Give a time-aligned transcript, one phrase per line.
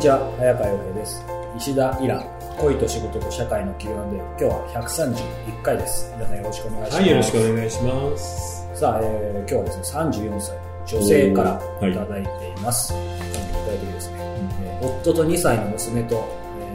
[0.00, 1.22] ちは、早川洋平です。
[1.56, 2.22] 石田イラ、
[2.58, 6.10] 恋と仕事と社会の Q&A、今日は131回です。
[6.16, 6.96] 皆さんよろしくお願いします。
[6.96, 8.68] はい、よろしくお願いします。
[8.80, 10.56] さあ、えー今日はですね、34歳、
[10.86, 12.92] 女性からいただいています。
[12.94, 14.16] はい、具体的にですね、
[14.64, 16.24] えー夫と2歳の娘と、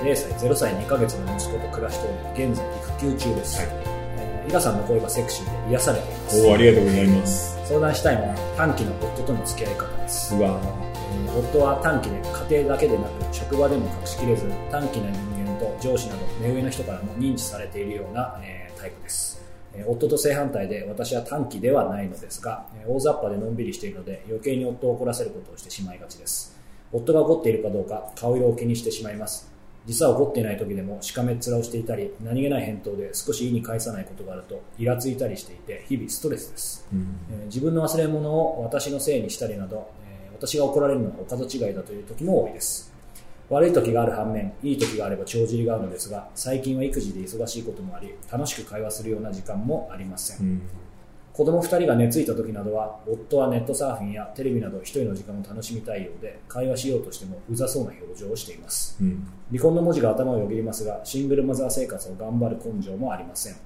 [0.00, 2.66] えー0歳、0歳2ヶ月の息子と暮らしており、現在
[2.98, 3.58] 育休中です。
[3.58, 3.92] はいえー
[4.48, 6.46] イラさんの声がセクシーで癒されています。
[6.48, 7.58] おーありがとうございます。
[7.64, 10.34] 相談したいのは短期の夫との付き合い方です。
[10.34, 10.91] うわえー
[11.36, 19.40] 夫は短期で家庭だけでなく職場でも隠しきれず短気な人間と上司など目上の人からも認知されているような、えータイプです、
[19.74, 26.56] えー夫と正反対で私は短気ではないのですがえー大雑把でのんびりしているので余計に夫を怒らせることをしてしまいがちです。
[26.92, 29.50] 夫が怒っているかどうか顔色を気にしてしまいます。
[29.86, 36.86] 実は怒っていない時でもしかめっ面をしていたり何気ない返答で少し意に返さないことがあるとイラついたりしていて日々ストレスです。
[36.92, 37.16] うん。
[37.32, 40.01] えー自分の忘れ物を私のせいにしたりなど、えー
[40.44, 42.92] 私が怒られるのはお門違いだという時も多いです。
[43.48, 50.62] 悪い時がある反面いい時があれば帳尻があるのですが最近は育児で忙しいこともあり楽しく会話するような時間もありません、うん。
[51.34, 58.96] 子供2人が寝ついた時などは夫はネットサーフィンやテレビなど一人の時間を楽しみたいようで会話しようとしてもうざそうな表情をしています。
[59.00, 59.28] うん。
[59.50, 63.56] 離婚の文字が頭をよぎりますがシングルマザー生活を頑張る根性もありません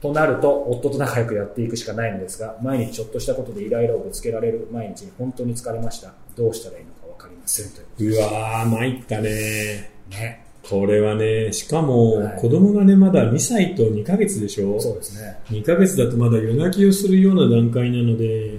[0.00, 6.12] となると夫と仲良くやっていくしかないのですが毎日ちょっとしたことでイライラをぶつけられる毎日に本当に疲れました。
[6.36, 9.90] どうしたらいいのか分かりませんといううわー、参ったね。
[10.10, 10.44] ね。
[10.68, 12.40] これはね、しかもはい。
[12.40, 14.78] 子供がね、まだ2歳と2ヶ月でしょ？
[14.80, 18.52] そうですね ?2 ヶ月だとまだ夜泣きをするような段階なので、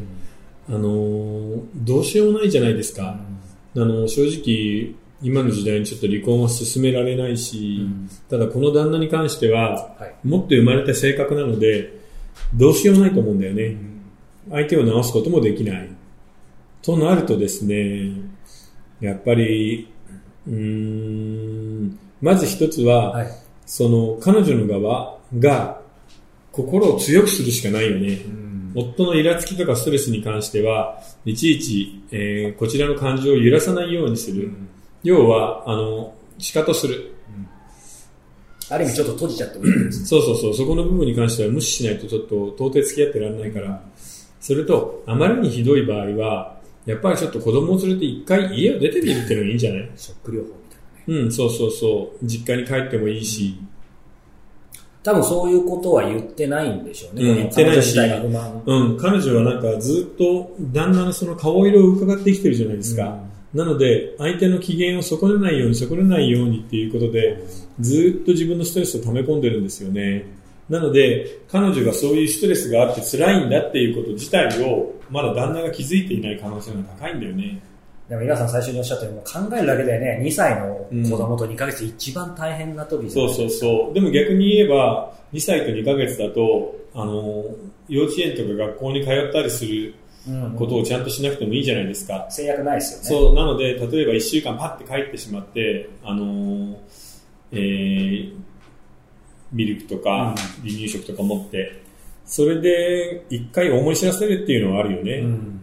[0.67, 3.15] あのーどうしようもないじゃないですか。
[3.75, 7.85] あの、正直、今の時代にちょっと離婚は進められないし、
[8.29, 11.97] ただこの旦那に関しては、はいもっと生まれた性格なので、
[12.53, 13.77] どうしようもないと思うんだよね。
[14.49, 15.89] 相手を直すこともできない。
[16.81, 18.11] となるとですね、
[18.99, 19.87] やっぱり、
[20.47, 23.27] うーん、まず一つは、はい
[23.69, 25.79] その彼女の側が
[26.51, 28.17] 心を強くするしかないよね。
[28.73, 34.51] 夫のイラつきとかストレスに関しては、いちいち、えーこちらの感情を揺らさないようにする。
[35.03, 37.13] 要は、あの、仕方する。
[38.71, 43.81] ある意味ちょっと閉じちゃってもいいですねそうそうそう、そこの部分に関しては無視しないとちょっと到底付き合ってられないから。
[44.39, 49.91] それと、あまりにひどい場合は、やっぱりちょっと子供を連れて一回家を出てみるっていうのがいいんじゃない？
[49.95, 50.75] ショック療法みた
[51.11, 52.25] いなねうん、そうそうそう。
[52.25, 53.55] 実家に帰ってもいいし。
[55.01, 63.17] 多分そういうことは言ってないんでしょうね、うん言ってないしうん、彼女はなんかずっと旦那のその顔色を伺ってきてるじゃないですか。
[63.53, 67.43] なので、相手の機嫌を損ねないように、損ねないようにっていうことで、
[67.79, 70.25] ずっと自分のストレスを溜め込んでるんですよね。
[70.69, 77.59] なので、彼女がそういうストレスがあって辛いんだっていうこと自体を、まだ旦那が気づいていない可能性が高いんだよね。
[78.07, 83.93] でも皆さん最初におっしゃったように考えるだけでね2歳の子供と2ヶ月一番大変な時じゃそうそうないですかそう。
[83.93, 87.45] でも逆に言えば、2歳と2ヶ月だと、あの、
[87.87, 89.93] 幼稚園とか学校に通ったりするうんうん
[90.57, 92.27] ことをちゃんとしなくてもいいじゃないですか。
[92.29, 93.25] 制約ないですよね。
[93.25, 96.75] そう、なので、例えば1週間パッて帰ってしまって、あのー
[97.51, 98.33] えー
[99.51, 101.81] ミルクとか離乳食とか持って、
[102.23, 105.13] それで一回思い知らせるっていうのはあるよね。
[105.13, 105.59] うんうん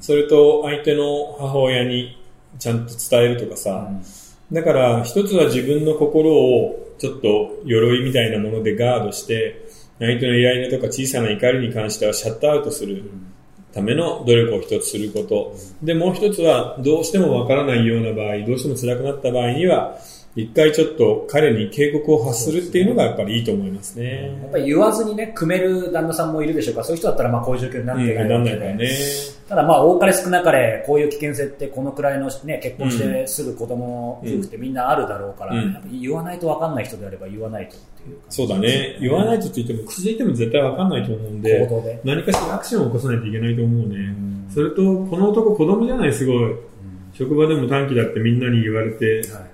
[0.00, 2.22] それと相手の母親に
[2.58, 3.90] ちゃんと伝えるとかさ、
[4.52, 9.66] だから一つは自分の心をちょっと鎧みたいなものでガードして、
[9.98, 13.02] 相手のイライラとか小さな怒りに関してはシャットアウトする
[13.74, 15.54] ための努力を一つすること。
[15.82, 19.98] で、もう一つはどうしてもわからないような場合、どうしても辛くなった場合には、
[20.36, 24.36] 一回ちょっと彼に警告を発するっていうのがやっぱりいいと思いますね。
[24.42, 28.90] やっぱり言わずにね組める旦那さんもいるでしょうからそういう人だったらまあこういう状況になっうん、てないなんわけで、ないからね。
[29.48, 38.98] ただまあ多かれ少なかれこういう危険性ってこのくらいの、ね、結婚してすぐ子供の夫婦ってみんなあるだろうから、うん言わないと分かんない人であれば言わないとっていう感じそうだね。
[39.00, 43.96] 言わないとって言っても、口で言っても絶対わかんないと思うんで、で何かしらアクションを起こさないといけないと思うね。
[43.98, 46.54] んそれと、この男子供じゃない、すごい。
[47.12, 49.53] 職場でも短期だってみんなに言われて、はい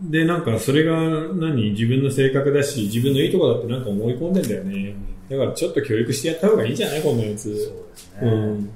[0.00, 0.94] で、なんかそれが
[1.34, 1.70] 何？
[1.70, 4.94] 自分の性格だし、自分のいいとこだってなんか思い込んでんだよね。
[5.30, 7.02] だからちょっと教育してやった方がいいんじゃない？
[7.02, 7.42] こんなやつ。
[7.42, 8.70] そうですね、うん。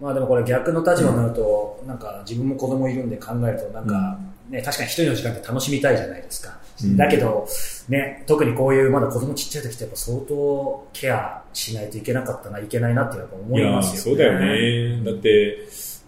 [0.00, 4.18] まあでもこれ逆の立場になると、なんか自分も子供いるんで考えると、なんか、
[4.48, 6.58] ね、確かに一人の時間って楽しみたいじゃないですか。
[6.84, 7.48] うんだけど、
[7.88, 13.98] ね、特にこういうまだ子供ちっちゃい時ってやっぱ相当ケアしないといけなかったな、いけないなってやっぱ思いますよね。
[14.00, 15.02] そうだよね。
[15.02, 15.58] だって、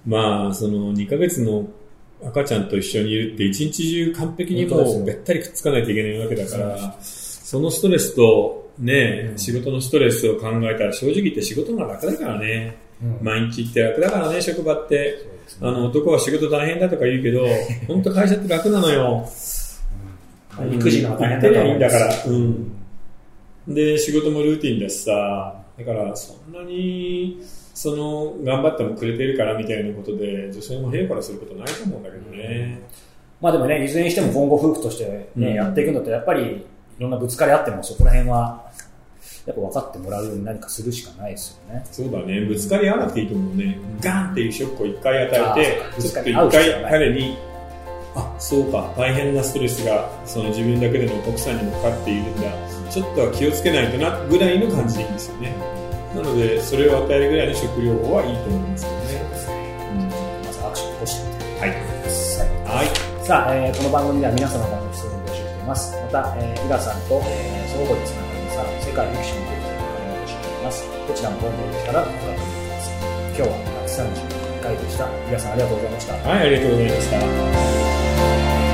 [0.07, 1.67] まあ、その2ヶ月の
[2.25, 12.77] 赤ちゃんと一緒にいるって一日中完璧にもうべったりくっつかないといけないわけだから、そのストレスとね、うん仕事のストレスを考えたら正直言って仕事が楽だからね。
[13.23, 15.39] 毎日行って楽だからね、職場って。
[15.61, 17.47] あの、男は仕事大変だとか言うけど、
[17.89, 19.29] 本当会社って楽なのよ。
[20.73, 22.25] 育児の大変だといいんだから。
[22.27, 22.73] うん。
[23.69, 27.41] で、仕事もルーティンだしさ、だからそんなに、
[27.79, 32.81] その、頑張ってもくれてるからみたいなことで、女性も平からすることないと思うんだけどね。
[33.41, 36.65] まあでもね、いずれにしても今後夫婦としてね、うん、やっていくんだったら、やっぱりい
[36.99, 38.69] ろんなぶつかりあってもそこら辺は、
[39.47, 41.87] やっぱ分かってもらうように何かするしかないですよね。
[41.93, 42.41] そうだね。
[42.41, 43.79] ぶつかり合わなくていいと思うね。
[44.01, 45.65] ガンっていうショックを一回与え
[45.97, 47.39] て、ちょっと一回彼に、
[48.17, 52.51] あ、そうか、大変なストレスが、その自分だけでも奥さんにもかかっているんだ。
[52.91, 55.79] ちょっとは気をつけないとな、ぐらいの感じでいいんですよね。
[56.15, 59.21] なので、それを与えるぐらいの食療法はいいと思いますよね。
[59.93, 61.71] うん、まずアクションを起こしてはい。
[62.65, 63.27] はい。
[63.27, 65.93] さあ、えー、この番組では皆様からの質問を募集しています。
[65.93, 70.89] また、えー、井川さんと、えー、相互につながりさ世界歴史のテーマを募集しています。
[70.89, 73.05] こちらもホームページからご確認ください。
[73.37, 73.53] 今日は
[73.85, 75.05] 131回でした。
[75.05, 76.15] 井川さんありがとうございました。
[76.15, 77.11] はい、ありがとうございまし
[78.65, 78.68] た。